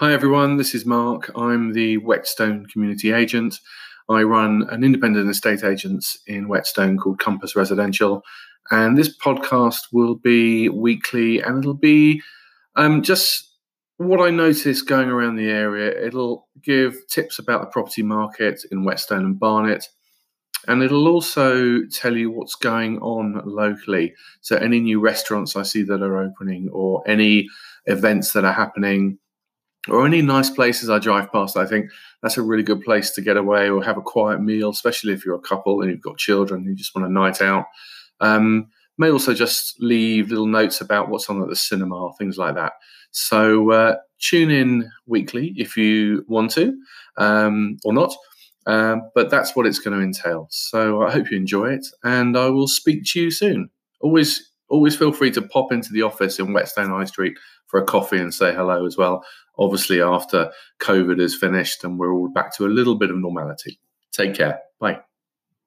Hi 0.00 0.14
everyone, 0.14 0.56
this 0.56 0.74
is 0.74 0.86
Mark. 0.86 1.30
I'm 1.36 1.74
the 1.74 1.98
Whetstone 1.98 2.64
community 2.72 3.12
agent. 3.12 3.60
I 4.08 4.22
run 4.22 4.66
an 4.70 4.82
independent 4.82 5.28
estate 5.28 5.62
agents 5.62 6.18
in 6.26 6.48
Whetstone 6.48 6.96
called 6.96 7.18
Compass 7.18 7.54
Residential, 7.54 8.22
and 8.70 8.96
this 8.96 9.14
podcast 9.18 9.76
will 9.92 10.14
be 10.14 10.70
weekly 10.70 11.42
and 11.42 11.58
it'll 11.58 11.74
be 11.74 12.22
um, 12.76 13.02
just 13.02 13.52
what 13.98 14.26
I 14.26 14.30
notice 14.30 14.80
going 14.80 15.10
around 15.10 15.36
the 15.36 15.50
area. 15.50 15.90
It'll 16.02 16.48
give 16.62 16.96
tips 17.08 17.38
about 17.38 17.60
the 17.60 17.66
property 17.66 18.02
market 18.02 18.62
in 18.72 18.84
Whetstone 18.84 19.26
and 19.26 19.38
Barnet, 19.38 19.86
and 20.66 20.82
it'll 20.82 21.08
also 21.08 21.82
tell 21.92 22.16
you 22.16 22.30
what's 22.30 22.54
going 22.54 22.98
on 23.00 23.42
locally. 23.44 24.14
So, 24.40 24.56
any 24.56 24.80
new 24.80 24.98
restaurants 24.98 25.56
I 25.56 25.62
see 25.62 25.82
that 25.82 26.00
are 26.00 26.22
opening, 26.22 26.70
or 26.72 27.06
any 27.06 27.48
events 27.84 28.32
that 28.32 28.46
are 28.46 28.54
happening 28.54 29.18
or 29.90 30.06
any 30.06 30.22
nice 30.22 30.50
places 30.50 30.90
I 30.90 30.98
drive 30.98 31.30
past, 31.32 31.56
I 31.56 31.66
think 31.66 31.90
that's 32.22 32.36
a 32.36 32.42
really 32.42 32.62
good 32.62 32.82
place 32.82 33.10
to 33.12 33.20
get 33.20 33.36
away 33.36 33.68
or 33.68 33.82
have 33.82 33.96
a 33.96 34.02
quiet 34.02 34.40
meal, 34.40 34.70
especially 34.70 35.12
if 35.12 35.24
you're 35.24 35.36
a 35.36 35.40
couple 35.40 35.80
and 35.80 35.90
you've 35.90 36.00
got 36.00 36.18
children 36.18 36.60
and 36.60 36.70
you 36.70 36.76
just 36.76 36.94
want 36.94 37.06
a 37.06 37.12
night 37.12 37.40
out. 37.40 37.66
Um, 38.20 38.68
may 38.98 39.10
also 39.10 39.32
just 39.32 39.80
leave 39.80 40.28
little 40.28 40.46
notes 40.46 40.80
about 40.80 41.08
what's 41.08 41.28
on 41.30 41.42
at 41.42 41.48
the 41.48 41.56
cinema, 41.56 42.12
things 42.18 42.36
like 42.36 42.54
that. 42.54 42.74
So 43.12 43.70
uh, 43.70 43.96
tune 44.20 44.50
in 44.50 44.90
weekly 45.06 45.54
if 45.56 45.76
you 45.76 46.24
want 46.28 46.50
to 46.52 46.78
um, 47.16 47.78
or 47.84 47.92
not. 47.92 48.14
Um, 48.66 49.10
but 49.14 49.30
that's 49.30 49.56
what 49.56 49.66
it's 49.66 49.78
going 49.78 49.98
to 49.98 50.04
entail. 50.04 50.46
So 50.50 51.02
I 51.02 51.10
hope 51.10 51.30
you 51.30 51.36
enjoy 51.36 51.70
it, 51.70 51.86
and 52.04 52.36
I 52.36 52.50
will 52.50 52.68
speak 52.68 53.04
to 53.06 53.20
you 53.20 53.30
soon. 53.30 53.70
Always 54.00 54.49
always 54.70 54.96
feel 54.96 55.12
free 55.12 55.30
to 55.32 55.42
pop 55.42 55.72
into 55.72 55.92
the 55.92 56.02
office 56.02 56.38
in 56.38 56.52
Whetstone 56.52 56.90
High 56.90 57.04
Street 57.04 57.36
for 57.66 57.80
a 57.80 57.84
coffee 57.84 58.18
and 58.18 58.32
say 58.32 58.54
hello 58.54 58.86
as 58.86 58.96
well. 58.96 59.24
Obviously, 59.58 60.00
after 60.00 60.50
COVID 60.80 61.20
is 61.20 61.36
finished 61.36 61.84
and 61.84 61.98
we're 61.98 62.14
all 62.14 62.28
back 62.28 62.56
to 62.56 62.66
a 62.66 62.68
little 62.68 62.94
bit 62.94 63.10
of 63.10 63.16
normality. 63.16 63.78
Take 64.12 64.34
care. 64.34 64.60
Bye. 64.78 65.00